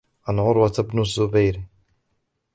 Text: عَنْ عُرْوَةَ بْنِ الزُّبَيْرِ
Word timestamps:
عَنْ 0.27 0.39
عُرْوَةَ 0.39 0.73
بْنِ 0.93 0.99
الزُّبَيْرِ 1.01 1.61